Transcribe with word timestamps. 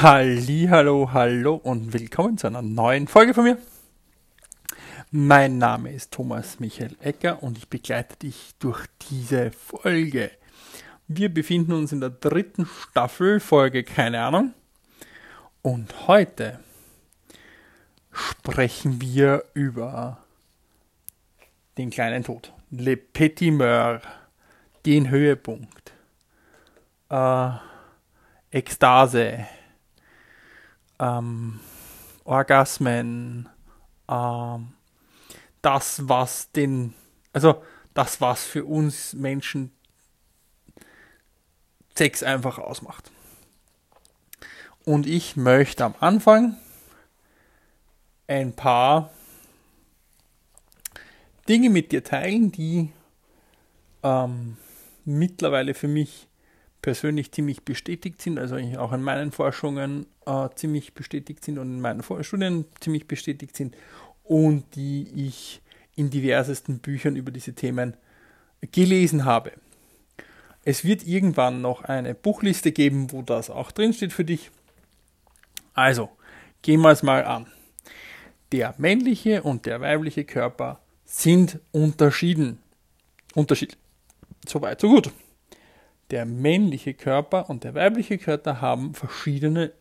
Hallo, 0.00 1.10
hallo 1.12 1.56
und 1.56 1.92
willkommen 1.92 2.38
zu 2.38 2.46
einer 2.46 2.62
neuen 2.62 3.08
Folge 3.08 3.34
von 3.34 3.42
mir. 3.42 3.58
Mein 5.10 5.58
Name 5.58 5.92
ist 5.92 6.12
Thomas 6.12 6.60
Michael 6.60 6.96
Ecker 7.00 7.42
und 7.42 7.58
ich 7.58 7.68
begleite 7.68 8.14
dich 8.14 8.54
durch 8.60 8.86
diese 9.10 9.50
Folge. 9.50 10.30
Wir 11.08 11.34
befinden 11.34 11.72
uns 11.72 11.90
in 11.90 11.98
der 11.98 12.10
dritten 12.10 12.64
Staffel, 12.66 13.40
Folge 13.40 13.82
keine 13.82 14.22
Ahnung. 14.22 14.54
Und 15.62 16.06
heute 16.06 16.60
sprechen 18.12 19.00
wir 19.00 19.42
über 19.52 20.18
den 21.76 21.90
kleinen 21.90 22.22
Tod. 22.22 22.52
Le 22.70 22.96
Petit 22.96 23.52
Meur, 23.52 24.00
den 24.86 25.10
Höhepunkt, 25.10 25.92
äh, 27.10 27.50
Ekstase, 28.52 29.48
ähm, 30.98 31.60
Orgasmen, 32.24 33.48
ähm, 34.08 34.72
das, 35.62 36.08
was 36.08 36.50
den, 36.52 36.94
also 37.32 37.62
das, 37.94 38.20
was 38.20 38.44
für 38.44 38.64
uns 38.64 39.12
Menschen 39.14 39.72
Sex 41.96 42.22
einfach 42.22 42.58
ausmacht. 42.58 43.10
Und 44.84 45.06
ich 45.06 45.36
möchte 45.36 45.84
am 45.84 45.94
Anfang 45.98 46.56
ein 48.28 48.54
paar 48.54 49.10
Dinge 51.48 51.70
mit 51.70 51.90
dir 51.92 52.04
teilen, 52.04 52.52
die 52.52 52.92
ähm, 54.02 54.56
mittlerweile 55.04 55.74
für 55.74 55.88
mich 55.88 56.27
persönlich 56.82 57.32
ziemlich 57.32 57.62
bestätigt 57.62 58.22
sind, 58.22 58.38
also 58.38 58.56
auch 58.78 58.92
in 58.92 59.02
meinen 59.02 59.32
Forschungen 59.32 60.06
äh, 60.26 60.48
ziemlich 60.54 60.94
bestätigt 60.94 61.44
sind 61.44 61.58
und 61.58 61.68
in 61.68 61.80
meinen 61.80 62.02
Studien 62.22 62.66
ziemlich 62.80 63.08
bestätigt 63.08 63.56
sind 63.56 63.76
und 64.24 64.64
die 64.74 65.08
ich 65.14 65.60
in 65.96 66.10
diversesten 66.10 66.78
Büchern 66.78 67.16
über 67.16 67.32
diese 67.32 67.54
Themen 67.54 67.96
gelesen 68.72 69.24
habe. 69.24 69.52
Es 70.64 70.84
wird 70.84 71.06
irgendwann 71.06 71.60
noch 71.60 71.82
eine 71.82 72.14
Buchliste 72.14 72.72
geben, 72.72 73.10
wo 73.10 73.22
das 73.22 73.50
auch 73.50 73.72
drinsteht 73.72 74.12
für 74.12 74.24
dich. 74.24 74.50
Also, 75.74 76.10
gehen 76.62 76.80
wir 76.82 76.90
es 76.90 77.02
mal 77.02 77.24
an. 77.24 77.46
Der 78.52 78.74
männliche 78.78 79.42
und 79.42 79.66
der 79.66 79.80
weibliche 79.80 80.24
Körper 80.24 80.80
sind 81.04 81.58
unterschieden. 81.72 82.58
Unterschied. 83.34 83.76
Soweit, 84.46 84.80
so 84.80 84.88
gut. 84.88 85.10
Der 86.10 86.24
männliche 86.24 86.94
Körper 86.94 87.50
und 87.50 87.64
der 87.64 87.74
weibliche 87.74 88.16
Körper 88.16 88.60
haben 88.60 88.94
verschiedene 88.94 89.72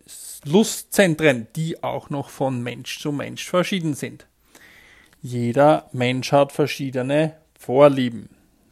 Lustzentren, 0.43 1.47
die 1.55 1.83
auch 1.83 2.09
noch 2.09 2.29
von 2.29 2.61
Mensch 2.61 2.99
zu 2.99 3.11
Mensch 3.11 3.47
verschieden 3.47 3.93
sind. 3.93 4.27
Jeder 5.21 5.89
Mensch 5.93 6.31
hat 6.31 6.51
verschiedene 6.51 7.37
Vorlieben. 7.57 8.29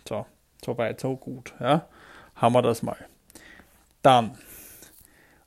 So, 0.07 0.25
so 0.63 0.77
weit, 0.77 0.99
so 0.99 1.15
gut. 1.15 1.53
Ja, 1.59 1.87
haben 2.35 2.53
wir 2.53 2.61
das 2.61 2.83
mal. 2.83 2.97
Dann, 4.01 4.37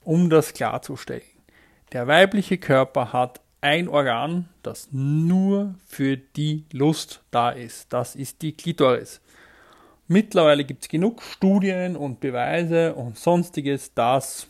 um 0.02 0.30
das 0.30 0.54
klarzustellen, 0.54 1.22
der 1.92 2.06
weibliche 2.06 2.58
Körper 2.58 3.12
hat 3.12 3.40
ein 3.60 3.88
Organ, 3.88 4.48
das 4.62 4.88
nur 4.92 5.74
für 5.86 6.16
die 6.16 6.64
Lust 6.72 7.22
da 7.30 7.50
ist. 7.50 7.92
Das 7.92 8.14
ist 8.14 8.42
die 8.42 8.52
Klitoris. 8.52 9.20
Mittlerweile 10.08 10.64
gibt 10.64 10.84
es 10.84 10.88
genug 10.88 11.22
Studien 11.22 11.94
und 11.94 12.20
Beweise 12.20 12.94
und 12.94 13.18
sonstiges, 13.18 13.92
dass 13.92 14.48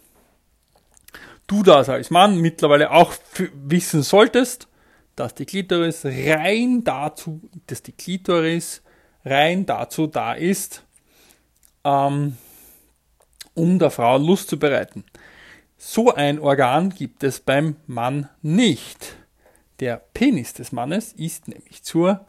du 1.48 1.64
das 1.64 1.88
als 1.88 2.10
Mann 2.10 2.40
mittlerweile 2.40 2.92
auch 2.92 3.12
wissen 3.54 4.04
solltest, 4.04 4.68
dass 5.16 5.34
die 5.34 5.46
Klitoris 5.46 6.04
rein 6.04 6.84
dazu, 6.84 7.40
dass 7.66 7.82
die 7.82 7.90
Klitoris 7.90 8.82
rein 9.24 9.66
dazu 9.66 10.06
da 10.06 10.34
ist, 10.34 10.84
ähm, 11.82 12.36
um 13.54 13.80
der 13.80 13.90
Frau 13.90 14.16
Lust 14.16 14.48
zu 14.48 14.60
bereiten. 14.60 15.04
So 15.76 16.14
ein 16.14 16.38
Organ 16.38 16.90
gibt 16.90 17.24
es 17.24 17.40
beim 17.40 17.74
Mann 17.88 18.28
nicht. 18.42 19.16
Der 19.80 19.96
Penis 20.14 20.54
des 20.54 20.70
Mannes 20.70 21.12
ist 21.12 21.48
nämlich 21.48 21.82
zur 21.82 22.26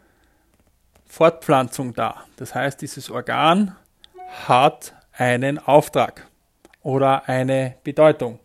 Fortpflanzung 1.10 1.94
da. 1.94 2.24
Das 2.38 2.56
heißt, 2.56 2.82
dieses 2.82 3.10
Organ 3.10 3.76
hat 4.48 4.94
einen 5.12 5.58
Auftrag 5.58 6.28
oder 6.82 7.28
eine 7.28 7.76
Bedeutung. 7.84 8.40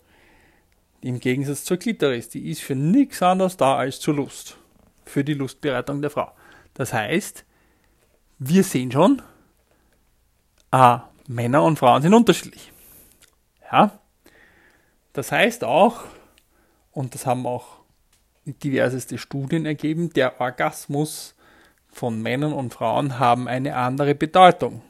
Im 1.03 1.21
Gegensatz 1.21 1.65
zur 1.65 1.77
Klitoris, 1.77 2.31
die 2.31 2.51
ist 2.51 2.63
für 2.63 2.75
nichts 2.75 3.23
anderes 3.23 3.59
da 3.59 3.77
als 3.77 4.01
zur 4.01 4.15
Lust, 4.15 4.57
für 5.05 5.23
die 5.23 5.35
Lustbereitung 5.35 6.01
der 6.01 6.11
Frau. 6.11 6.33
Das 6.73 6.93
heißt, 6.93 7.45
wir 8.39 8.65
sehen 8.65 8.91
schon, 8.91 9.23
äh, 10.73 10.99
Männer 11.29 11.63
und 11.63 11.79
Frauen 11.79 12.03
sind 12.03 12.15
unterschiedlich. 12.15 12.73
Ja? 13.71 14.01
Das 15.13 15.31
heißt 15.31 15.65
auch, 15.65 16.05
und 16.93 17.15
das 17.15 17.27
haben 17.27 17.47
auch 17.47 17.81
diverseste 18.47 19.19
Studien 19.19 19.67
ergeben, 19.67 20.11
der 20.13 20.41
Orgasmus 20.41 21.35
von 21.94 22.21
Männern 22.21 22.53
und 22.53 22.75
Frauen 22.75 23.19
haben 23.19 23.49
eine 23.49 23.77
andere 23.77 24.15
Bedeutung. 24.15 24.82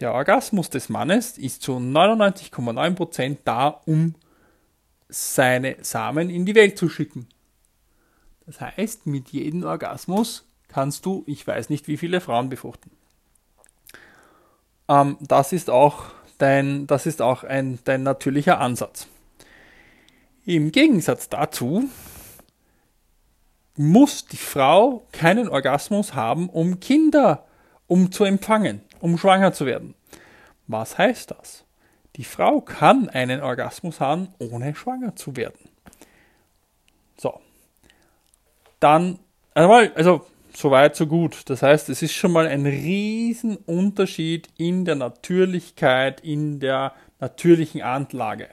Der 0.00 0.12
Orgasmus 0.14 0.70
des 0.70 0.88
Mannes 0.88 1.38
ist 1.38 1.62
zu 1.62 1.72
99,9% 1.72 3.38
da, 3.44 3.80
um 3.86 4.14
seine 5.08 5.76
Samen 5.82 6.30
in 6.30 6.46
die 6.46 6.54
Welt 6.54 6.78
zu 6.78 6.88
schicken. 6.88 7.28
Das 8.46 8.60
heißt, 8.60 9.06
mit 9.06 9.28
jedem 9.28 9.64
Orgasmus 9.64 10.46
kannst 10.68 11.06
du, 11.06 11.22
ich 11.26 11.46
weiß 11.46 11.68
nicht, 11.68 11.86
wie 11.88 11.96
viele 11.96 12.20
Frauen 12.20 12.48
befruchten. 12.48 12.90
Ähm, 14.88 15.16
das 15.20 15.52
ist 15.52 15.70
auch, 15.70 16.06
dein, 16.38 16.86
das 16.86 17.06
ist 17.06 17.22
auch 17.22 17.44
ein, 17.44 17.78
dein 17.84 18.02
natürlicher 18.02 18.58
Ansatz. 18.58 19.06
Im 20.46 20.72
Gegensatz 20.72 21.28
dazu 21.28 21.88
muss 23.80 24.26
die 24.26 24.36
Frau 24.36 25.06
keinen 25.10 25.48
Orgasmus 25.48 26.12
haben, 26.14 26.50
um 26.50 26.80
Kinder, 26.80 27.46
um 27.86 28.12
zu 28.12 28.24
empfangen, 28.24 28.82
um 29.00 29.16
schwanger 29.16 29.54
zu 29.54 29.64
werden. 29.64 29.94
Was 30.66 30.98
heißt 30.98 31.30
das? 31.30 31.64
Die 32.16 32.24
Frau 32.24 32.60
kann 32.60 33.08
einen 33.08 33.40
Orgasmus 33.40 33.98
haben, 33.98 34.28
ohne 34.38 34.74
schwanger 34.74 35.16
zu 35.16 35.34
werden. 35.34 35.70
So. 37.16 37.40
Dann, 38.80 39.18
also, 39.54 39.72
also 39.94 40.26
soweit, 40.52 40.94
so 40.94 41.06
gut. 41.06 41.48
Das 41.48 41.62
heißt, 41.62 41.88
es 41.88 42.02
ist 42.02 42.12
schon 42.12 42.32
mal 42.32 42.48
ein 42.48 42.66
Riesenunterschied 42.66 44.50
in 44.58 44.84
der 44.84 44.96
Natürlichkeit, 44.96 46.20
in 46.20 46.60
der 46.60 46.92
natürlichen 47.18 47.80
Anlage. 47.80 48.48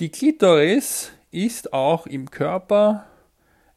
Die 0.00 0.10
Klitoris 0.10 1.12
ist 1.30 1.72
auch 1.72 2.06
im 2.06 2.30
Körper 2.30 3.06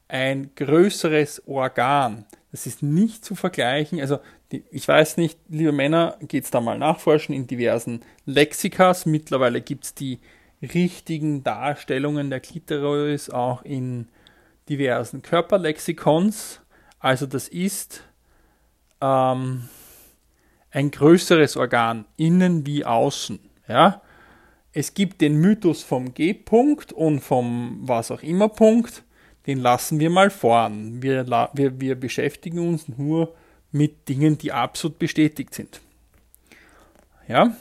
ein 0.08 0.50
größeres 0.54 1.46
Organ. 1.46 2.24
Das 2.52 2.66
ist 2.66 2.82
nicht 2.82 3.24
zu 3.24 3.34
vergleichen. 3.34 4.00
Also 4.00 4.18
die, 4.52 4.64
ich 4.70 4.86
weiß 4.86 5.16
nicht, 5.16 5.38
liebe 5.48 5.72
Männer, 5.72 6.16
geht 6.20 6.44
es 6.44 6.50
da 6.50 6.60
mal 6.60 6.78
nachforschen 6.78 7.34
in 7.34 7.46
diversen 7.46 8.02
Lexikas. 8.24 9.06
Mittlerweile 9.06 9.60
gibt 9.60 9.84
es 9.84 9.94
die 9.94 10.20
richtigen 10.62 11.42
Darstellungen 11.42 12.30
der 12.30 12.40
Klitoris 12.40 13.30
auch 13.30 13.62
in 13.62 14.08
diversen 14.68 15.22
Körperlexikons. 15.22 16.60
Also 16.98 17.26
das 17.26 17.48
ist 17.48 18.04
ähm, 19.00 19.68
ein 20.70 20.90
größeres 20.90 21.56
Organ, 21.56 22.04
innen 22.16 22.66
wie 22.66 22.84
außen. 22.84 23.40
Ja? 23.68 24.02
Es 24.72 24.94
gibt 24.94 25.20
den 25.20 25.36
Mythos 25.36 25.82
vom 25.82 26.14
G-Punkt 26.14 26.92
und 26.92 27.20
vom 27.20 27.78
was 27.82 28.10
auch 28.10 28.22
immer 28.22 28.48
Punkt 28.48 29.02
den 29.46 29.60
lassen 29.60 30.00
wir 30.00 30.10
mal 30.10 30.30
vorn. 30.30 31.02
Wir, 31.02 31.26
wir, 31.52 31.80
wir 31.80 31.94
beschäftigen 31.94 32.58
uns 32.58 32.88
nur 32.88 33.34
mit 33.70 34.08
Dingen, 34.08 34.38
die 34.38 34.52
absolut 34.52 34.98
bestätigt 34.98 35.54
sind. 35.54 35.80
Ja? 37.28 37.56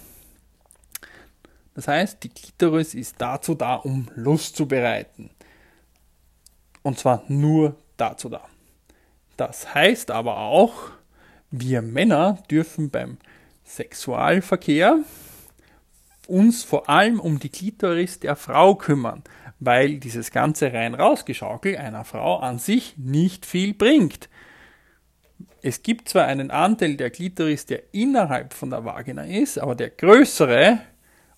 Das 1.74 1.88
heißt, 1.88 2.24
die 2.24 2.30
Klitoris 2.30 2.94
ist 2.94 3.16
dazu 3.20 3.54
da, 3.54 3.76
um 3.76 4.08
Lust 4.16 4.56
zu 4.56 4.68
bereiten. 4.68 5.30
Und 6.82 6.98
zwar 6.98 7.24
nur 7.28 7.76
dazu 7.98 8.30
da. 8.30 8.42
Das 9.38 9.74
heißt 9.74 10.12
aber 10.12 10.38
auch, 10.38 10.92
wir 11.52 11.82
Männer 11.82 12.40
dürfen 12.50 12.90
beim 12.90 13.18
Sexualverkehr 13.66 15.00
uns 16.28 16.64
vor 16.64 16.90
allem 16.90 17.20
um 17.20 17.40
die 17.40 17.50
Klitoris 17.50 18.20
der 18.20 18.36
Frau 18.36 18.76
kümmern 18.76 19.24
weil 19.66 19.98
dieses 19.98 20.32
ganze 20.32 20.72
rein 20.72 20.94
rausgeschaukel 20.96 21.78
einer 21.78 22.06
Frau 22.06 22.38
an 22.38 22.60
sich 22.60 22.98
nicht 22.98 23.46
viel 23.46 23.74
bringt. 23.74 24.30
Es 25.62 25.82
gibt 25.82 26.10
zwar 26.10 26.26
einen 26.26 26.52
Anteil 26.52 26.96
der 26.96 27.10
Klitoris, 27.10 27.66
der 27.66 27.82
innerhalb 27.92 28.54
von 28.54 28.70
der 28.70 28.86
Vagina 28.86 29.24
ist, 29.24 29.58
aber 29.58 29.76
der 29.76 29.90
größere 29.90 30.80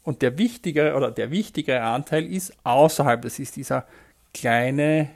Und 0.03 0.21
der 0.21 0.37
wichtigere 0.37 0.95
oder 0.95 1.11
der 1.11 1.31
wichtigere 1.31 1.81
Anteil 1.81 2.25
ist 2.25 2.53
außerhalb. 2.63 3.21
Das 3.21 3.39
ist 3.39 3.57
dieser 3.57 3.85
kleine, 4.33 5.09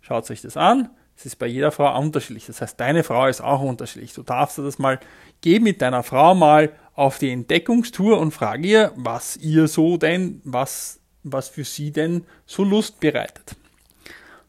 schaut 0.00 0.30
euch 0.30 0.40
das 0.40 0.56
an, 0.56 0.90
es 1.16 1.26
ist 1.26 1.36
bei 1.36 1.46
jeder 1.46 1.70
Frau 1.70 1.98
unterschiedlich. 1.98 2.46
Das 2.46 2.60
heißt, 2.60 2.78
deine 2.78 3.04
Frau 3.04 3.26
ist 3.26 3.40
auch 3.40 3.62
unterschiedlich. 3.62 4.14
Du 4.14 4.22
darfst 4.22 4.58
das 4.58 4.78
mal, 4.78 5.00
geh 5.40 5.60
mit 5.60 5.80
deiner 5.82 6.02
Frau 6.02 6.34
mal 6.34 6.72
auf 6.94 7.18
die 7.18 7.30
Entdeckungstour 7.30 8.18
und 8.18 8.32
frag 8.32 8.64
ihr, 8.64 8.92
was 8.96 9.36
ihr 9.36 9.68
so 9.68 9.96
denn, 9.96 10.40
was, 10.44 11.00
was 11.24 11.48
für 11.48 11.64
sie 11.64 11.90
denn 11.90 12.24
so 12.46 12.62
Lust 12.62 13.00
bereitet. 13.00 13.56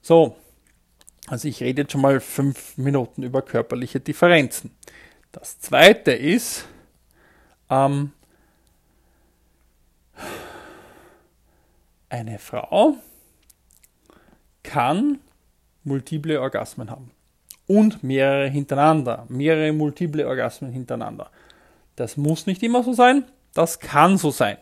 So. 0.02 0.36
Also 1.28 1.48
ich 1.48 1.62
rede 1.64 1.82
jetzt 1.82 1.92
schon 1.94 2.02
mal 2.02 2.20
fünf 2.20 2.78
Minuten 2.78 3.24
über 3.24 3.42
körperliche 3.42 4.00
Differenzen. 4.00 4.70
Das 5.32 5.60
zweite 5.60 6.12
ist, 6.12 6.68
ähm, 7.70 8.12
eine 12.10 12.38
Frau 12.38 12.98
kann 14.62 15.20
multiple 15.84 16.40
Orgasmen 16.40 16.92
haben. 16.92 17.12
Und 17.68 18.04
mehrere 18.04 18.48
hintereinander. 18.48 19.26
Mehrere 19.28 19.72
multiple 19.74 20.28
Orgasmen 20.28 20.72
hintereinander. 20.72 21.32
Das 21.96 22.18
muss 22.18 22.46
nicht 22.46 22.62
immer 22.62 22.84
so 22.84 22.94
sein, 22.94 23.26
das 23.54 23.80
kann 23.80 24.18
so 24.18 24.30
sein. 24.30 24.58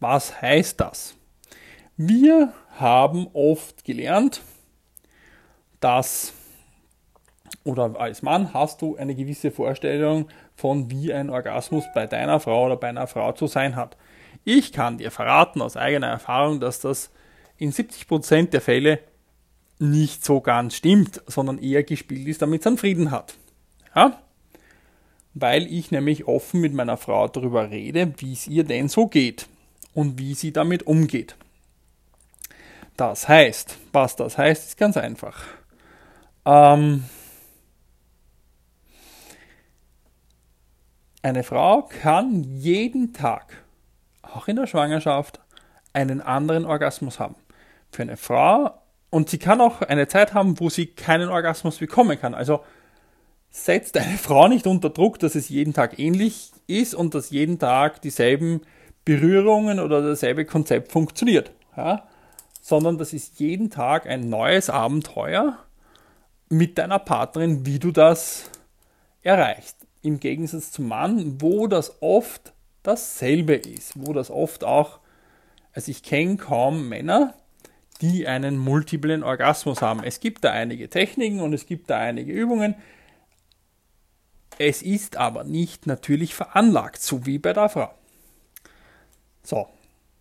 Was 0.00 0.40
heißt 0.40 0.80
das? 0.80 1.14
Wir 1.96 2.52
haben 2.76 3.26
oft 3.32 3.84
gelernt, 3.84 4.42
dass, 5.80 6.32
oder 7.64 7.98
als 7.98 8.22
Mann 8.22 8.54
hast 8.54 8.82
du 8.82 8.96
eine 8.96 9.16
gewisse 9.16 9.50
Vorstellung 9.50 10.28
von, 10.54 10.90
wie 10.90 11.12
ein 11.12 11.30
Orgasmus 11.30 11.84
bei 11.94 12.06
deiner 12.06 12.38
Frau 12.38 12.66
oder 12.66 12.76
bei 12.76 12.88
einer 12.88 13.08
Frau 13.08 13.32
zu 13.32 13.48
sein 13.48 13.74
hat. 13.74 13.96
Ich 14.44 14.72
kann 14.72 14.98
dir 14.98 15.10
verraten 15.10 15.60
aus 15.60 15.76
eigener 15.76 16.06
Erfahrung, 16.06 16.60
dass 16.60 16.80
das 16.80 17.10
in 17.56 17.72
70% 17.72 18.50
der 18.50 18.60
Fälle 18.60 19.00
nicht 19.80 20.24
so 20.24 20.40
ganz 20.40 20.76
stimmt, 20.76 21.20
sondern 21.26 21.58
eher 21.58 21.82
gespielt 21.82 22.28
ist, 22.28 22.42
damit 22.42 22.60
es 22.60 22.66
einen 22.68 22.78
Frieden 22.78 23.10
hat. 23.10 23.36
Ja? 23.94 24.20
Weil 25.34 25.66
ich 25.66 25.90
nämlich 25.90 26.26
offen 26.26 26.60
mit 26.60 26.72
meiner 26.72 26.96
Frau 26.96 27.26
darüber 27.26 27.70
rede, 27.70 28.14
wie 28.18 28.32
es 28.32 28.46
ihr 28.46 28.62
denn 28.62 28.88
so 28.88 29.08
geht 29.08 29.48
und 29.98 30.16
wie 30.16 30.34
sie 30.34 30.52
damit 30.52 30.86
umgeht. 30.86 31.34
Das 32.96 33.26
heißt, 33.26 33.76
was 33.92 34.14
das 34.14 34.38
heißt, 34.38 34.68
ist 34.68 34.76
ganz 34.76 34.96
einfach. 34.96 35.42
Ähm, 36.44 37.02
eine 41.20 41.42
Frau 41.42 41.82
kann 41.82 42.44
jeden 42.44 43.12
Tag, 43.12 43.64
auch 44.22 44.46
in 44.46 44.54
der 44.54 44.68
Schwangerschaft, 44.68 45.40
einen 45.92 46.20
anderen 46.20 46.64
Orgasmus 46.64 47.18
haben. 47.18 47.34
Für 47.90 48.02
eine 48.02 48.16
Frau 48.16 48.80
und 49.10 49.28
sie 49.28 49.38
kann 49.38 49.60
auch 49.60 49.82
eine 49.82 50.06
Zeit 50.06 50.32
haben, 50.32 50.60
wo 50.60 50.70
sie 50.70 50.86
keinen 50.86 51.28
Orgasmus 51.28 51.78
bekommen 51.78 52.20
kann. 52.20 52.34
Also 52.34 52.60
setzt 53.50 53.96
eine 53.96 54.16
Frau 54.16 54.46
nicht 54.46 54.68
unter 54.68 54.90
Druck, 54.90 55.18
dass 55.18 55.34
es 55.34 55.48
jeden 55.48 55.74
Tag 55.74 55.98
ähnlich 55.98 56.52
ist 56.68 56.94
und 56.94 57.16
dass 57.16 57.30
jeden 57.30 57.58
Tag 57.58 58.00
dieselben 58.02 58.60
Berührungen 59.08 59.80
oder 59.80 60.02
dasselbe 60.02 60.44
Konzept 60.44 60.92
funktioniert. 60.92 61.50
Ja? 61.78 62.06
Sondern 62.60 62.98
das 62.98 63.14
ist 63.14 63.40
jeden 63.40 63.70
Tag 63.70 64.06
ein 64.06 64.28
neues 64.28 64.68
Abenteuer 64.68 65.56
mit 66.50 66.76
deiner 66.76 66.98
Partnerin, 66.98 67.64
wie 67.64 67.78
du 67.78 67.90
das 67.90 68.50
erreichst. 69.22 69.78
Im 70.02 70.20
Gegensatz 70.20 70.72
zum 70.72 70.88
Mann, 70.88 71.40
wo 71.40 71.68
das 71.68 72.02
oft 72.02 72.52
dasselbe 72.82 73.54
ist, 73.54 73.94
wo 73.96 74.12
das 74.12 74.30
oft 74.30 74.62
auch, 74.62 74.98
also 75.72 75.90
ich 75.90 76.02
kenne 76.02 76.36
kaum 76.36 76.90
Männer, 76.90 77.32
die 78.02 78.28
einen 78.28 78.58
multiplen 78.58 79.22
Orgasmus 79.22 79.80
haben. 79.80 80.04
Es 80.04 80.20
gibt 80.20 80.44
da 80.44 80.52
einige 80.52 80.90
Techniken 80.90 81.40
und 81.40 81.54
es 81.54 81.64
gibt 81.64 81.88
da 81.88 81.98
einige 81.98 82.30
Übungen. 82.30 82.74
Es 84.58 84.82
ist 84.82 85.16
aber 85.16 85.44
nicht 85.44 85.86
natürlich 85.86 86.34
veranlagt, 86.34 87.00
so 87.00 87.24
wie 87.24 87.38
bei 87.38 87.54
der 87.54 87.70
Frau. 87.70 87.97
So, 89.48 89.66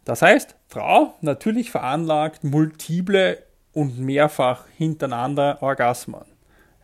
das 0.06 0.22
heißt, 0.22 0.56
Frau 0.68 1.14
natürlich 1.22 1.72
veranlagt 1.72 2.44
multiple 2.44 3.44
und 3.74 4.00
mehrfach 4.00 4.66
hintereinander 4.78 5.58
Orgasmen. 5.62 6.26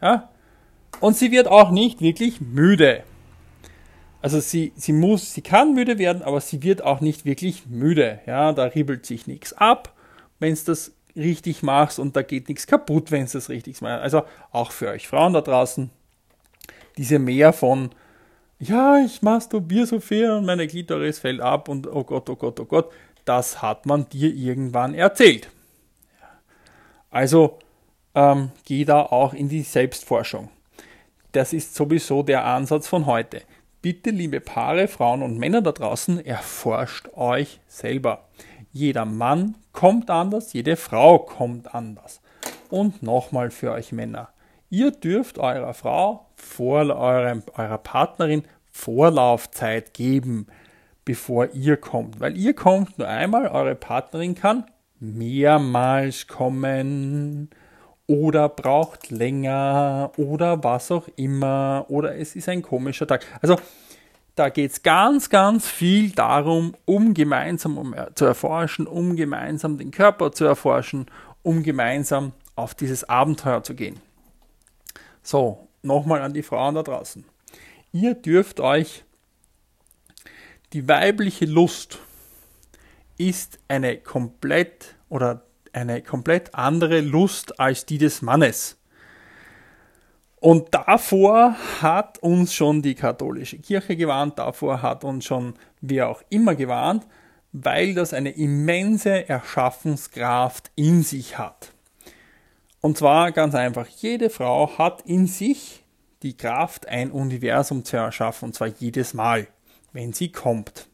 Ja? 0.02 0.30
Und 1.00 1.16
sie 1.16 1.32
wird 1.32 1.48
auch 1.48 1.72
nicht 1.72 2.02
wirklich 2.02 2.42
müde. 2.42 3.04
Also 4.22 4.40
sie, 4.40 4.74
sie 4.76 4.94
muss, 4.94 5.34
sie 5.34 5.42
kann 5.42 5.74
müde 5.74 5.98
werden, 5.98 6.22
aber 6.22 6.42
sie 6.42 6.64
wird 6.64 6.82
auch 6.82 7.02
nicht 7.02 7.26
wirklich 7.26 7.66
müde. 7.68 8.20
Ja, 8.26 8.54
da 8.54 8.64
ribbelt 8.66 9.06
sich 9.06 9.28
nichts 9.28 9.54
ab 9.54 9.94
wenn 10.44 10.54
es 10.54 10.66
das 10.66 10.92
richtig 11.16 11.64
machst 11.64 12.00
und 12.00 12.16
da 12.16 12.22
geht 12.22 12.50
nichts 12.50 12.68
kaputt, 12.68 13.12
wenn 13.12 13.24
es 13.24 13.32
das 13.32 13.50
richtig 13.50 13.82
machst. 13.82 14.04
Also 14.04 14.24
auch 14.52 14.72
für 14.72 14.90
euch 14.90 15.08
Frauen 15.08 15.34
da 15.34 15.42
draußen, 15.42 15.90
diese 16.98 17.18
mehr 17.18 17.54
von, 17.54 17.92
ja, 18.68 18.98
ich 18.98 19.22
masturbiere 19.22 19.86
so 19.86 20.00
viel 20.00 20.32
und 20.32 20.46
meine 20.46 20.68
Klitoris 20.68 21.20
fällt 21.20 21.42
ab 21.42 21.70
und 21.70 21.88
oh 21.88 22.04
Gott, 22.04 22.30
oh 22.30 22.36
Gott, 22.36 22.60
oh 22.60 22.66
Gott, 22.66 22.92
das 23.26 23.62
hat 23.62 23.86
man 23.86 24.08
dir 24.10 24.34
irgendwann 24.34 24.94
erzählt. 24.94 25.50
Also 27.10 27.60
ähm, 28.16 28.52
geh 28.66 28.86
da 28.86 29.02
auch 29.02 29.34
in 29.34 29.50
die 29.50 29.62
Selbstforschung. 29.62 30.50
Das 31.32 31.54
ist 31.54 31.76
sowieso 31.76 32.24
der 32.24 32.46
Ansatz 32.46 32.88
von 32.88 33.06
heute. 33.06 33.42
Bitte, 33.82 34.12
liebe 34.12 34.40
Paare, 34.40 34.88
Frauen 34.88 35.24
und 35.24 35.38
Männer 35.38 35.62
da 35.62 35.72
draußen, 35.72 36.26
erforscht 36.26 37.10
euch 37.16 37.60
selber. 37.68 38.28
Jeder 38.72 39.06
Mann 39.06 39.56
kommt 39.72 40.10
anders, 40.10 40.54
jede 40.54 40.76
Frau 40.76 41.20
kommt 41.20 41.74
anders. 41.76 42.22
Und 42.70 43.04
nochmal 43.04 43.52
für 43.52 43.72
euch 43.72 43.92
Männer. 43.92 44.30
Ihr 44.74 44.90
dürft 44.90 45.38
eurer 45.38 45.76
Frau, 45.76 46.26
vor 46.36 46.80
eurem, 46.80 47.44
eurer 47.56 47.78
Partnerin 47.78 48.44
Vorlaufzeit 48.72 49.94
geben, 49.94 50.48
bevor 51.06 51.54
ihr 51.54 51.78
kommt. 51.78 52.20
Weil 52.20 52.36
ihr 52.36 52.56
kommt 52.56 52.98
nur 52.98 53.08
einmal, 53.08 53.50
eure 53.50 53.76
Partnerin 53.76 54.34
kann 54.34 54.66
mehrmals 55.00 56.26
kommen 56.28 57.52
oder 58.08 58.50
braucht 58.50 59.12
länger 59.12 60.12
oder 60.18 60.64
was 60.64 60.90
auch 60.92 61.08
immer 61.18 61.86
oder 61.90 62.18
es 62.18 62.36
ist 62.36 62.50
ein 62.50 62.64
komischer 62.64 63.06
Tag. 63.06 63.28
Also 63.44 63.58
da 64.34 64.50
geht 64.50 64.72
es 64.72 64.82
ganz, 64.82 65.30
ganz 65.30 65.68
viel 65.68 66.14
darum, 66.14 66.74
um 66.86 67.14
gemeinsam 67.14 67.78
um, 67.78 67.96
zu 68.16 68.26
erforschen, 68.26 68.88
um 68.88 69.16
gemeinsam 69.16 69.78
den 69.78 69.92
Körper 69.92 70.32
zu 70.32 70.46
erforschen, 70.46 71.06
um 71.44 71.62
gemeinsam 71.62 72.32
auf 72.56 72.74
dieses 72.74 73.08
Abenteuer 73.08 73.62
zu 73.62 73.76
gehen. 73.76 74.00
So, 75.24 75.68
nochmal 75.82 76.22
an 76.22 76.34
die 76.34 76.44
Frauen 76.44 76.76
da 76.76 76.84
draußen. 76.84 77.26
Ihr 77.94 78.14
dürft 78.14 78.60
euch 78.60 79.04
die 80.74 80.88
weibliche 80.88 81.46
Lust 81.46 82.00
ist 83.18 83.60
eine 83.68 83.98
komplett 83.98 84.96
oder 85.08 85.44
eine 85.72 86.02
komplett 86.02 86.54
andere 86.56 87.02
Lust 87.02 87.60
als 87.60 87.86
die 87.86 87.98
des 87.98 88.22
Mannes. 88.22 88.78
Und 90.40 90.74
davor 90.74 91.56
hat 91.82 92.18
uns 92.18 92.54
schon 92.54 92.82
die 92.82 92.96
katholische 92.96 93.60
Kirche 93.60 93.96
gewarnt, 93.96 94.40
davor 94.40 94.82
hat 94.82 95.04
uns 95.04 95.26
schon 95.26 95.54
wer 95.80 96.10
auch 96.10 96.22
immer 96.30 96.56
gewarnt, 96.56 97.08
weil 97.54 97.94
das 97.94 98.14
eine 98.14 98.32
immense 98.32 99.30
Erschaffenskraft 99.30 100.72
in 100.76 101.04
sich 101.04 101.38
hat. 101.38 101.72
Und 102.84 102.98
zwar 102.98 103.32
ganz 103.32 103.56
einfach, 103.56 103.88
jede 103.88 104.30
Frau 104.30 104.78
hat 104.78 105.04
in 105.04 105.26
sich 105.26 105.86
die 106.22 106.36
Kraft, 106.36 106.86
ein 106.90 107.12
Universum 107.12 107.86
zu 107.86 107.96
erschaffen, 107.96 108.48
und 108.48 108.56
zwar 108.56 108.68
jedes 108.68 109.14
Mal, 109.14 109.48
wenn 109.94 110.12
sie 110.12 110.34
kommt. 110.34 110.90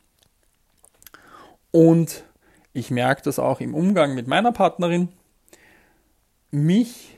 Und 1.71 2.25
ich 2.73 2.91
merke 2.91 3.23
das 3.23 3.39
auch 3.39 3.59
im 3.59 3.73
Umgang 3.73 4.13
mit 4.13 4.27
meiner 4.27 4.51
Partnerin. 4.51 5.09
Mich 6.51 7.17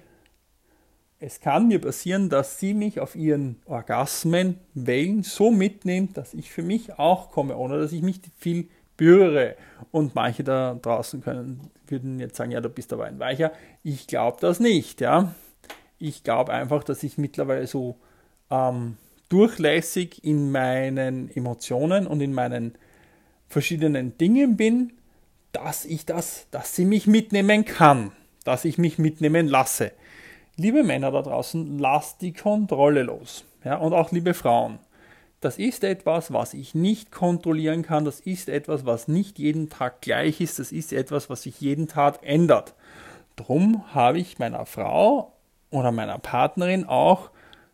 es 1.24 1.40
kann 1.40 1.68
mir 1.68 1.80
passieren, 1.80 2.30
dass 2.30 2.58
sie 2.58 2.74
mich 2.74 3.00
auf 3.00 3.16
ihren 3.16 3.62
Orgasmenwellen 3.66 5.22
so 5.22 5.52
mitnimmt, 5.52 6.18
dass 6.18 6.34
ich 6.34 6.50
für 6.50 6.64
mich 6.64 6.98
auch 6.98 7.30
komme, 7.30 7.58
ohne 7.58 7.78
dass 7.78 7.92
ich 7.92 8.02
mich 8.02 8.22
viel 8.38 8.70
berühre. 9.02 9.56
Und 9.92 10.14
manche 10.14 10.44
da 10.44 10.78
draußen 10.80 11.22
können, 11.22 11.72
würden 11.88 12.20
jetzt 12.20 12.36
sagen, 12.36 12.52
ja, 12.52 12.62
du 12.62 12.70
bist 12.70 12.94
aber 12.94 13.06
ein 13.06 13.20
Weicher. 13.20 13.52
Ich 13.84 14.06
glaube 14.08 14.38
das 14.40 14.60
nicht, 14.60 15.02
ja. 15.02 15.34
Ich 15.98 16.24
glaube 16.24 16.54
einfach, 16.54 16.84
dass 16.84 17.04
ich 17.04 17.18
mittlerweile 17.18 17.66
so 17.66 17.98
ähm, 18.52 18.98
durchlässig 19.30 20.24
in 20.24 20.52
meinen 20.52 21.36
Emotionen 21.36 22.06
und 22.06 22.22
in 22.22 22.34
meinen 22.34 22.76
verschiedenen 23.48 24.18
Dingen 24.18 24.56
bin, 24.56 24.94
dass 25.52 25.84
ich 25.84 26.06
das, 26.06 26.48
dass 26.52 26.76
sie 26.76 26.86
mich 26.86 27.08
mitnehmen 27.08 27.66
kann, 27.66 28.12
dass 28.46 28.66
ich 28.66 28.78
mich 28.78 29.00
mitnehmen 29.00 29.48
lasse. 29.48 29.92
Liebe 30.58 30.84
Männer 30.84 31.12
da 31.12 31.22
draußen, 31.24 31.80
lasst 31.80 32.22
die 32.22 32.34
Kontrolle 32.34 33.04
los. 33.04 33.46
Ja, 33.64 33.78
und 33.78 33.94
auch 33.94 34.12
liebe 34.12 34.34
Frauen. 34.34 34.80
Das 35.42 35.58
ist 35.58 35.84
etwas, 35.84 36.32
was 36.32 36.54
ich 36.54 36.76
nicht 36.76 37.12
kontrollieren 37.12 37.82
kann, 37.82 38.06
das 38.06 38.20
ist 38.20 38.48
etwas, 38.48 38.86
was 38.86 39.08
nicht 39.08 39.40
jeden 39.40 39.70
Tag 39.70 40.02
gleich 40.02 40.40
ist, 40.40 40.60
das 40.60 40.72
ist 40.72 40.94
etwas, 40.94 41.30
was 41.30 41.42
sich 41.42 41.60
jeden 41.60 41.88
Tag 41.88 42.20
ändert. 42.22 42.76
Drum 43.36 43.84
habe 43.94 44.20
ich 44.20 44.38
meiner 44.38 44.68
Frau 44.68 45.34
oder 45.72 45.92
meiner 45.92 46.20
Partnerin 46.20 46.86
auch 46.86 47.32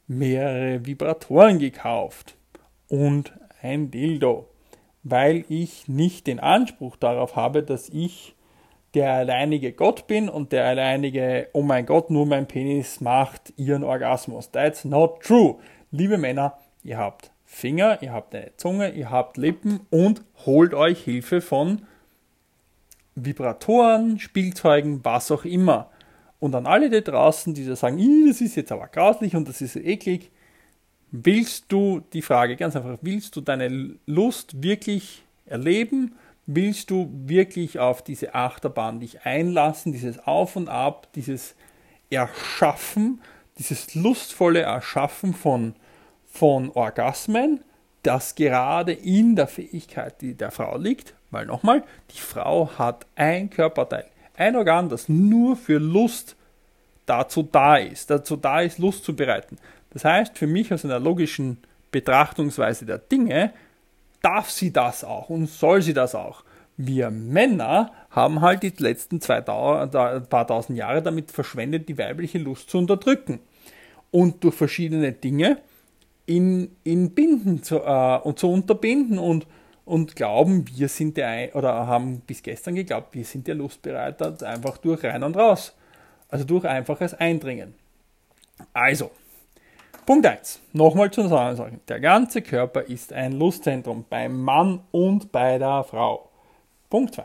mehrere 0.07 0.85
Vibratoren 0.85 1.59
gekauft 1.59 2.37
und 2.87 3.33
ein 3.61 3.91
Dildo, 3.91 4.47
weil 5.03 5.43
ich 5.49 5.89
nicht 5.89 6.27
den 6.27 6.39
Anspruch 6.39 6.95
darauf 6.95 7.35
habe, 7.35 7.63
dass 7.63 7.89
ich 7.89 8.33
der 8.93 9.11
alleinige 9.11 9.73
Gott 9.73 10.07
bin 10.07 10.29
und 10.29 10.53
der 10.53 10.65
alleinige, 10.65 11.49
oh 11.51 11.63
mein 11.63 11.85
Gott, 11.85 12.09
nur 12.09 12.25
mein 12.25 12.47
Penis 12.47 13.01
macht 13.01 13.53
ihren 13.57 13.83
Orgasmus. 13.83 14.51
That's 14.51 14.85
not 14.85 15.21
true. 15.21 15.57
Liebe 15.91 16.17
Männer, 16.17 16.57
ihr 16.83 16.97
habt 16.97 17.31
Finger, 17.49 18.03
ihr 18.03 18.11
habt 18.11 18.35
eine 18.35 18.51
Zunge, 18.57 18.91
ihr 18.91 19.09
habt 19.09 19.37
Lippen 19.37 19.79
und 19.89 20.21
holt 20.45 20.73
euch 20.73 21.01
Hilfe 21.03 21.39
von 21.39 21.81
Vibratoren, 23.15 24.19
Spielzeugen, 24.19 25.03
was 25.03 25.31
auch 25.31 25.45
immer. 25.45 25.89
Und 26.39 26.53
an 26.53 26.67
alle 26.67 26.89
da 26.89 26.99
draußen, 26.99 27.53
die 27.53 27.65
da 27.65 27.75
sagen, 27.75 28.27
das 28.27 28.41
ist 28.41 28.57
jetzt 28.57 28.71
aber 28.71 28.87
grauslich 28.87 29.35
und 29.35 29.47
das 29.47 29.61
ist 29.61 29.77
eklig, 29.77 30.29
willst 31.09 31.65
du 31.69 32.01
die 32.13 32.21
Frage 32.21 32.57
ganz 32.57 32.75
einfach, 32.75 32.99
willst 33.01 33.35
du 33.37 33.41
deine 33.41 33.95
Lust 34.05 34.61
wirklich 34.61 35.23
erleben? 35.45 36.15
Willst 36.45 36.91
du 36.91 37.09
wirklich 37.11 37.79
auf 37.79 38.03
diese 38.03 38.35
Achterbahn 38.35 38.99
dich 38.99 39.21
einlassen, 39.25 39.93
dieses 39.93 40.19
Auf 40.19 40.57
und 40.57 40.67
Ab, 40.67 41.07
dieses 41.15 41.55
Erschaffen, 42.09 43.21
dieses 43.57 43.95
lustvolle 43.95 44.61
Erschaffen 44.61 45.33
von, 45.33 45.75
von 46.37 46.69
Orgasmen, 46.71 47.61
das 48.03 48.35
gerade 48.35 48.93
in 48.93 49.35
der 49.35 49.47
Fähigkeit 49.47 50.21
die 50.21 50.35
der 50.35 50.51
Frau 50.51 50.77
liegt? 50.77 51.15
Weil 51.31 51.45
nochmal, 51.45 51.83
die 52.11 52.19
Frau 52.19 52.69
hat 52.77 53.05
ein 53.15 53.49
Körperteil, 53.49 54.05
ein 54.35 54.55
Organ, 54.55 54.87
das 54.87 55.09
nur 55.09 55.55
für 55.55 55.79
Lust 55.79 56.35
dazu 57.07 57.43
da 57.43 57.77
ist, 57.77 58.09
dazu 58.09 58.35
da 58.35 58.61
ist, 58.61 58.77
Lust 58.77 59.03
zu 59.03 59.15
bereiten. 59.15 59.57
Das 59.89 60.05
heißt, 60.05 60.37
für 60.37 60.47
mich 60.47 60.71
aus 60.71 60.85
einer 60.85 60.99
logischen 60.99 61.57
Betrachtungsweise 61.91 62.85
der 62.85 62.99
Dinge 62.99 63.51
darf 64.21 64.51
sie 64.51 64.71
das 64.71 65.03
auch 65.03 65.29
und 65.29 65.47
soll 65.47 65.81
sie 65.81 65.93
das 65.93 66.13
auch. 66.13 66.43
Wir 66.75 67.09
Männer 67.09 67.91
haben 68.11 68.41
halt 68.41 68.61
die 68.61 68.73
letzten 68.77 69.19
zwei 69.21 69.41
paar 69.41 70.47
tausend 70.47 70.77
Jahre 70.77 71.01
damit 71.01 71.31
verschwendet, 71.31 71.89
die 71.89 71.97
weibliche 71.97 72.37
Lust 72.37 72.69
zu 72.69 72.77
unterdrücken 72.77 73.39
und 74.11 74.43
durch 74.43 74.55
verschiedene 74.55 75.11
Dinge 75.11 75.57
in, 76.27 76.75
in 76.83 77.15
Binden 77.15 77.63
zu, 77.63 77.79
äh, 77.79 78.19
und 78.19 78.37
zu 78.37 78.51
unterbinden 78.51 79.17
und, 79.17 79.47
und 79.85 80.15
glauben, 80.15 80.65
wir 80.75 80.89
sind 80.89 81.17
der, 81.17 81.55
oder 81.55 81.87
haben 81.87 82.19
bis 82.19 82.43
gestern 82.43 82.75
geglaubt, 82.75 83.15
wir 83.15 83.25
sind 83.25 83.47
der 83.47 83.55
Lustbereiter 83.55 84.35
einfach 84.45 84.77
durch 84.77 85.03
rein 85.03 85.23
und 85.23 85.35
raus. 85.35 85.75
Also 86.29 86.43
durch 86.43 86.65
einfaches 86.65 87.13
Eindringen. 87.13 87.73
Also, 88.73 89.11
Punkt 90.05 90.25
1. 90.25 90.61
Nochmal 90.73 91.09
zu 91.11 91.27
sagen, 91.27 91.79
der 91.87 91.99
ganze 92.01 92.41
Körper 92.41 92.81
ist 92.81 93.13
ein 93.13 93.31
Lustzentrum 93.31 94.05
beim 94.09 94.41
Mann 94.41 94.81
und 94.91 95.31
bei 95.31 95.57
der 95.57 95.85
Frau. 95.85 96.29
Punkt 96.89 97.15
2. 97.15 97.23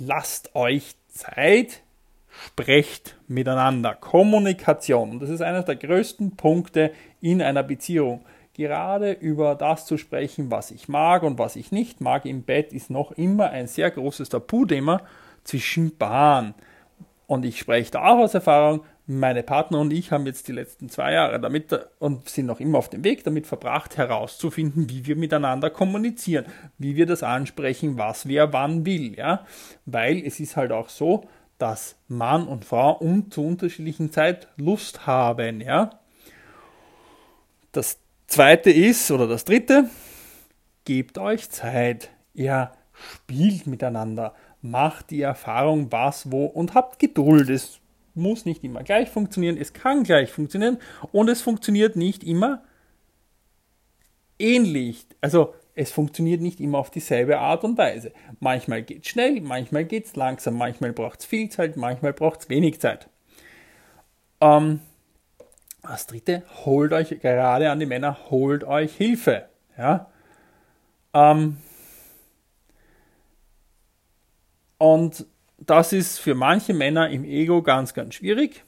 Lasst 0.00 0.54
euch 0.56 0.96
Zeit, 1.08 1.82
sprecht 2.28 3.16
miteinander. 3.28 3.94
Kommunikation. 3.94 5.10
Und 5.10 5.22
das 5.22 5.30
ist 5.30 5.42
einer 5.42 5.62
der 5.62 5.76
größten 5.76 6.36
Punkte 6.36 6.92
in 7.20 7.42
einer 7.42 7.62
Beziehung. 7.62 8.24
Gerade 8.60 9.12
über 9.12 9.54
das 9.54 9.86
zu 9.86 9.96
sprechen, 9.96 10.50
was 10.50 10.70
ich 10.70 10.86
mag 10.86 11.22
und 11.22 11.38
was 11.38 11.56
ich 11.56 11.72
nicht 11.72 12.02
mag 12.02 12.26
im 12.26 12.42
Bett, 12.42 12.74
ist 12.74 12.90
noch 12.90 13.10
immer 13.12 13.48
ein 13.48 13.66
sehr 13.66 13.90
großes 13.90 14.28
Tabuthema 14.28 15.00
zwischen 15.44 15.96
Paaren. 15.96 16.52
Und 17.26 17.46
ich 17.46 17.58
spreche 17.58 17.92
da 17.92 18.04
auch 18.04 18.18
aus 18.18 18.34
Erfahrung, 18.34 18.82
meine 19.06 19.42
Partner 19.42 19.80
und 19.80 19.94
ich 19.94 20.12
haben 20.12 20.26
jetzt 20.26 20.46
die 20.46 20.52
letzten 20.52 20.90
zwei 20.90 21.14
Jahre 21.14 21.40
damit 21.40 21.74
und 22.00 22.28
sind 22.28 22.44
noch 22.44 22.60
immer 22.60 22.76
auf 22.76 22.90
dem 22.90 23.02
Weg 23.02 23.24
damit 23.24 23.46
verbracht, 23.46 23.96
herauszufinden, 23.96 24.90
wie 24.90 25.06
wir 25.06 25.16
miteinander 25.16 25.70
kommunizieren, 25.70 26.44
wie 26.76 26.96
wir 26.96 27.06
das 27.06 27.22
ansprechen, 27.22 27.96
was 27.96 28.28
wer 28.28 28.52
wann 28.52 28.84
will, 28.84 29.16
ja. 29.16 29.46
Weil 29.86 30.18
es 30.18 30.38
ist 30.38 30.58
halt 30.58 30.70
auch 30.70 30.90
so, 30.90 31.26
dass 31.56 31.96
Mann 32.08 32.46
und 32.46 32.66
Frau 32.66 32.92
und 32.92 33.32
zu 33.32 33.42
unterschiedlichen 33.42 34.12
Zeit 34.12 34.48
Lust 34.58 35.06
haben, 35.06 35.62
ja. 35.62 35.98
Das 37.72 38.00
zweite 38.30 38.70
ist, 38.70 39.10
oder 39.10 39.26
das 39.26 39.44
dritte, 39.44 39.90
gebt 40.84 41.18
euch 41.18 41.50
Zeit. 41.50 42.10
Ihr 42.32 42.72
spielt 42.92 43.66
miteinander, 43.66 44.34
macht 44.62 45.10
die 45.10 45.20
Erfahrung, 45.20 45.90
was, 45.92 46.30
wo 46.30 46.46
und 46.46 46.74
habt 46.74 46.98
Geduld. 46.98 47.50
Es 47.50 47.80
muss 48.14 48.44
nicht 48.44 48.64
immer 48.64 48.82
gleich 48.82 49.10
funktionieren, 49.10 49.56
es 49.56 49.72
kann 49.72 50.04
gleich 50.04 50.30
funktionieren 50.30 50.78
und 51.12 51.28
es 51.28 51.42
funktioniert 51.42 51.96
nicht 51.96 52.24
immer 52.24 52.62
ähnlich. 54.38 55.06
Also 55.20 55.54
es 55.74 55.92
funktioniert 55.92 56.40
nicht 56.40 56.60
immer 56.60 56.78
auf 56.78 56.90
dieselbe 56.90 57.38
Art 57.38 57.64
und 57.64 57.78
Weise. 57.78 58.12
Manchmal 58.38 58.82
geht 58.82 59.04
es 59.04 59.08
schnell, 59.08 59.40
manchmal 59.40 59.84
geht 59.84 60.06
es 60.06 60.16
langsam, 60.16 60.56
manchmal 60.56 60.92
braucht 60.92 61.20
es 61.20 61.26
viel 61.26 61.48
Zeit, 61.48 61.76
manchmal 61.76 62.12
braucht 62.12 62.40
es 62.40 62.48
wenig 62.48 62.80
Zeit. 62.80 63.08
Ähm, 64.40 64.80
das 65.82 66.06
dritte, 66.06 66.42
holt 66.64 66.92
euch, 66.92 67.08
gerade 67.20 67.70
an 67.70 67.80
die 67.80 67.86
Männer, 67.86 68.30
holt 68.30 68.64
euch 68.64 68.94
Hilfe. 68.96 69.48
Ja? 69.76 70.10
Ähm, 71.14 71.56
und 74.78 75.26
das 75.58 75.92
ist 75.92 76.18
für 76.18 76.34
manche 76.34 76.72
Männer 76.74 77.10
im 77.10 77.24
Ego 77.24 77.62
ganz, 77.62 77.94
ganz 77.94 78.14
schwierig 78.14 78.64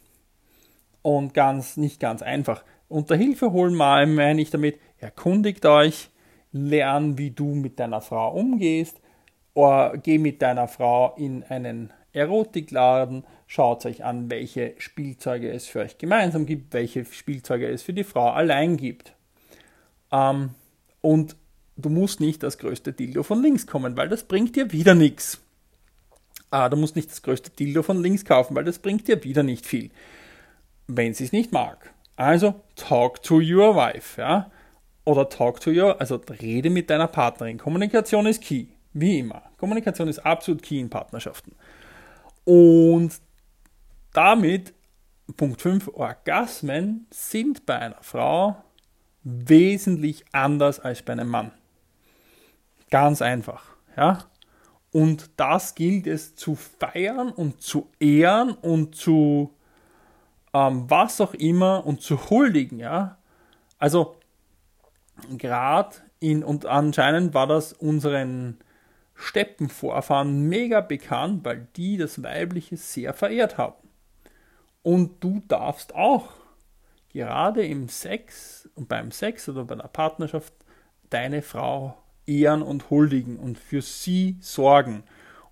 und 1.03 1.35
ganz 1.35 1.77
nicht 1.77 2.01
ganz 2.01 2.23
einfach. 2.23 2.65
Unter 2.89 3.17
Hilfe 3.17 3.53
holen 3.53 3.75
meine 3.75 4.41
ich 4.41 4.51
damit, 4.51 4.79
erkundigt 4.99 5.65
euch, 5.65 6.11
lern, 6.53 7.17
wie 7.17 7.31
du 7.31 7.55
mit 7.55 7.81
deiner 7.81 8.03
Frau 8.03 8.33
umgehst, 8.33 9.01
oder 9.55 9.97
geh 9.97 10.19
mit 10.19 10.43
deiner 10.43 10.69
Frau 10.69 11.15
in 11.17 11.43
einen 11.45 11.93
Erotikladen, 12.13 13.25
schaut 13.47 13.87
euch 13.87 14.05
an, 14.05 14.31
welche 14.31 14.75
Spielzeuge 14.79 15.51
es 15.51 15.67
für 15.67 15.81
euch 15.81 15.99
gemeinsam 15.99 16.47
gibt, 16.47 16.73
welche 16.75 17.05
Spielzeuge 17.05 17.69
es 17.69 17.83
für 17.83 17.93
die 17.93 18.05
Frau 18.05 18.31
allein 18.31 18.77
gibt. 18.77 19.15
Ähm, 20.11 20.51
und 21.01 21.37
du 21.77 21.89
musst 21.89 22.21
nicht 22.21 22.43
das 22.43 22.59
größte 22.59 22.93
Dildo 22.93 23.23
von 23.23 23.43
links 23.43 23.67
kommen, 23.67 23.97
weil 23.97 24.09
das 24.09 24.25
bringt 24.25 24.57
dir 24.57 24.73
wieder 24.73 24.95
nichts 24.95 25.41
ah, 26.53 26.69
du 26.69 26.77
musst 26.77 26.95
nicht 26.95 27.11
das 27.11 27.23
größte 27.23 27.51
Dildo 27.51 27.83
von 27.83 28.01
links 28.01 28.25
kaufen, 28.25 28.55
weil 28.55 28.65
das 28.65 28.79
bringt 28.79 29.09
dir 29.09 29.25
wieder 29.25 29.43
nicht 29.43 29.67
viel, 29.67 29.91
wenn 30.87 31.15
sie 31.15 31.25
es 31.25 31.33
nicht 31.33 31.51
mag. 31.51 31.93
Also 32.15 32.55
talk 32.77 33.23
to 33.23 33.41
your 33.41 33.75
wife, 33.75 34.21
ja, 34.21 34.51
oder 35.05 35.29
talk 35.29 35.61
to 35.61 35.71
your, 35.71 36.01
also 36.01 36.21
rede 36.41 36.71
mit 36.71 36.91
deiner 36.91 37.09
Partnerin. 37.09 37.59
Kommunikation 37.59 38.27
ist 38.27 38.43
key, 38.43 38.67
wie 38.93 39.19
immer. 39.19 39.43
Kommunikation 39.57 40.09
ist 40.09 40.21
absolut 40.21 40.63
key 40.63 40.79
in 40.79 40.91
Partnerschaften. 40.91 41.53
Und 42.45 43.21
damit, 44.13 44.75
Punkt 45.37 45.61
5, 45.61 45.89
Orgasmen 45.95 47.07
sind 47.11 47.67
bei 47.67 47.79
einer 47.79 48.03
Frau 48.03 48.57
wesentlich 49.25 50.25
anders 50.33 50.81
als 50.81 51.03
bei 51.03 51.13
einem 51.13 51.29
Mann. 51.29 51.53
Ganz 52.91 53.23
einfach, 53.23 53.65
ja. 53.97 54.19
Und 54.91 55.31
das 55.39 55.75
gilt 55.75 56.07
es 56.07 56.35
zu 56.35 56.55
feiern 56.55 57.31
und 57.31 57.63
zu 57.63 57.89
ehren 57.99 58.53
und 58.53 58.95
zu 58.95 59.55
ähm, 60.53 60.85
was 60.89 61.21
auch 61.21 61.35
immer 61.35 61.87
und 61.87 62.03
zu 62.03 62.31
huldigen, 62.31 62.79
ja. 62.79 63.17
Also 63.79 64.17
gerade 65.37 65.97
in 66.21 66.45
und 66.45 66.67
anscheinend 66.67 67.35
war 67.35 67.47
das 67.47 67.73
unseren 67.73 68.59
Steppenvorfahren 69.23 70.49
mega 70.49 70.81
bekannt, 70.81 71.45
weil 71.45 71.69
die 71.77 71.97
das 71.97 72.23
Weibliche 72.23 72.77
sehr 72.77 73.15
verehrt 73.15 73.59
haben. 73.59 73.89
Und 74.83 75.23
du 75.23 75.43
darfst 75.47 75.95
auch 75.95 76.33
gerade 77.13 77.65
im 77.65 77.89
Sex 77.89 78.69
und 78.75 78.89
beim 78.89 79.11
Sex 79.11 79.49
oder 79.49 79.65
bei 79.65 79.77
der 79.77 79.89
Partnerschaft 79.89 80.53
deine 81.11 81.43
Frau 81.43 81.97
ehren 82.27 82.63
und 82.63 82.91
huldigen 82.91 83.39
und 83.39 83.59
für 83.59 83.83
sie 83.83 84.39
sorgen 84.41 85.05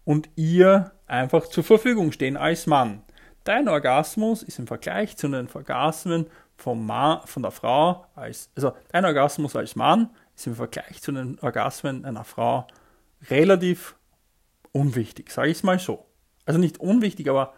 und 0.05 0.29
ihr 0.37 0.93
einfach 1.07 1.47
zur 1.47 1.65
Verfügung 1.65 2.13
stehen 2.13 2.37
als 2.37 2.67
Mann. 2.67 3.03
Dein 3.45 3.69
Orgasmus 3.69 4.43
ist 4.43 4.59
im 4.59 4.67
Vergleich 4.67 5.17
zu 5.17 5.29
den 5.29 5.49
Orgasmen 5.53 6.27
vom 6.57 6.87
Mann, 6.87 7.21
von 7.25 7.43
der 7.43 7.53
Frau 7.53 8.07
als, 8.15 8.51
also 8.55 8.73
dein 8.93 9.05
Orgasmus 9.05 9.57
als 9.57 9.77
Mann 9.77 10.11
ist 10.37 10.47
im 10.47 10.55
Vergleich 10.55 11.01
zu 11.03 11.13
den 11.13 11.39
Orgasmen 11.41 12.05
einer 12.05 12.25
Frau 12.25 12.67
relativ 13.29 13.97
unwichtig, 14.73 15.31
sage 15.31 15.51
ich 15.51 15.59
es 15.59 15.63
mal 15.63 15.79
so. 15.79 16.07
Also 16.47 16.59
nicht 16.59 16.79
unwichtig, 16.79 17.29
aber 17.29 17.55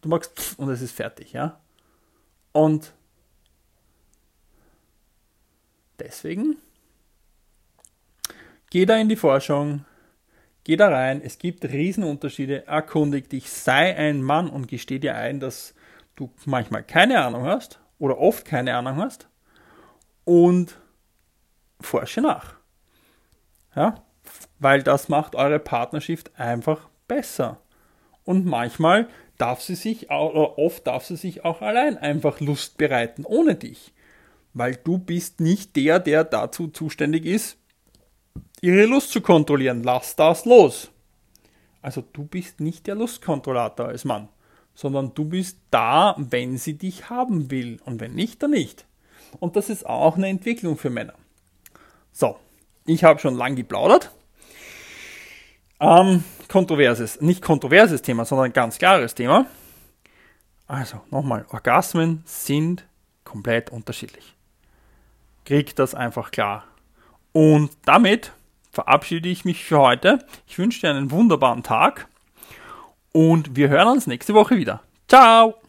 du 0.00 0.08
magst 0.08 0.54
und 0.58 0.70
es 0.70 0.80
ist 0.80 0.92
fertig, 0.92 1.32
ja. 1.32 1.60
Und 2.52 2.92
deswegen 5.98 6.56
Geh 8.72 8.86
da 8.86 8.96
in 8.96 9.10
die 9.10 9.16
Forschung, 9.16 9.84
geh 10.64 10.76
da 10.76 10.88
rein, 10.88 11.20
es 11.22 11.36
gibt 11.36 11.62
Riesenunterschiede, 11.62 12.66
erkundig 12.66 13.28
dich, 13.28 13.50
sei 13.50 13.94
ein 13.94 14.22
Mann 14.22 14.48
und 14.48 14.66
gesteh 14.66 14.98
dir 14.98 15.14
ein, 15.14 15.40
dass 15.40 15.74
du 16.16 16.32
manchmal 16.46 16.82
keine 16.82 17.22
Ahnung 17.22 17.44
hast 17.44 17.80
oder 17.98 18.16
oft 18.16 18.46
keine 18.46 18.74
Ahnung 18.74 18.96
hast 18.96 19.28
und 20.24 20.78
forsche 21.82 22.22
nach. 22.22 22.54
Ja? 23.76 24.02
Weil 24.62 24.84
das 24.84 25.08
macht 25.08 25.34
eure 25.34 25.58
Partnerschaft 25.58 26.30
einfach 26.38 26.88
besser. 27.08 27.58
Und 28.22 28.46
manchmal 28.46 29.08
darf 29.36 29.60
sie 29.60 29.74
sich, 29.74 30.04
oder 30.10 30.56
oft 30.56 30.86
darf 30.86 31.04
sie 31.04 31.16
sich 31.16 31.44
auch 31.44 31.62
allein 31.62 31.98
einfach 31.98 32.38
Lust 32.38 32.78
bereiten, 32.78 33.24
ohne 33.24 33.56
dich. 33.56 33.92
Weil 34.54 34.76
du 34.76 34.98
bist 34.98 35.40
nicht 35.40 35.74
der, 35.74 35.98
der 35.98 36.22
dazu 36.22 36.68
zuständig 36.68 37.26
ist, 37.26 37.56
ihre 38.60 38.86
Lust 38.86 39.10
zu 39.10 39.20
kontrollieren. 39.20 39.82
Lass 39.82 40.14
das 40.14 40.44
los. 40.44 40.92
Also 41.80 42.04
du 42.12 42.24
bist 42.24 42.60
nicht 42.60 42.86
der 42.86 42.94
Lustkontrollator 42.94 43.88
als 43.88 44.04
Mann, 44.04 44.28
sondern 44.76 45.12
du 45.12 45.24
bist 45.24 45.58
da, 45.72 46.14
wenn 46.16 46.56
sie 46.56 46.74
dich 46.74 47.10
haben 47.10 47.50
will. 47.50 47.80
Und 47.84 48.00
wenn 48.00 48.14
nicht, 48.14 48.40
dann 48.44 48.52
nicht. 48.52 48.86
Und 49.40 49.56
das 49.56 49.70
ist 49.70 49.86
auch 49.86 50.16
eine 50.16 50.28
Entwicklung 50.28 50.76
für 50.76 50.90
Männer. 50.90 51.14
So, 52.12 52.36
ich 52.86 53.02
habe 53.02 53.18
schon 53.18 53.34
lang 53.34 53.56
geplaudert. 53.56 54.12
Ähm, 55.82 56.22
kontroverses, 56.48 57.20
nicht 57.20 57.42
kontroverses 57.42 58.02
Thema, 58.02 58.24
sondern 58.24 58.46
ein 58.46 58.52
ganz 58.52 58.78
klares 58.78 59.14
Thema. 59.14 59.46
Also 60.68 61.00
nochmal, 61.10 61.44
Orgasmen 61.50 62.22
sind 62.24 62.86
komplett 63.24 63.70
unterschiedlich. 63.70 64.34
Kriegt 65.44 65.80
das 65.80 65.94
einfach 65.94 66.30
klar. 66.30 66.64
Und 67.32 67.70
damit 67.84 68.32
verabschiede 68.70 69.28
ich 69.28 69.44
mich 69.44 69.64
für 69.64 69.80
heute. 69.80 70.24
Ich 70.46 70.56
wünsche 70.58 70.80
dir 70.82 70.90
einen 70.90 71.10
wunderbaren 71.10 71.64
Tag 71.64 72.06
und 73.12 73.56
wir 73.56 73.68
hören 73.68 73.88
uns 73.88 74.06
nächste 74.06 74.34
Woche 74.34 74.56
wieder. 74.56 74.82
Ciao! 75.08 75.61